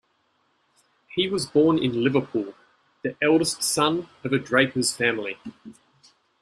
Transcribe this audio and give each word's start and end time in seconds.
He 1.13 1.29
was 1.29 1.45
born 1.45 1.77
in 1.77 2.03
Liverpool, 2.03 2.55
the 3.03 3.15
eldest 3.21 3.61
son 3.61 4.09
of 4.23 4.33
a 4.33 4.39
draper's 4.39 4.91
family. 4.97 5.37